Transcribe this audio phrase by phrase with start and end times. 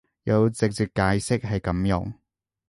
[0.23, 2.11] 有直接解釋係噉用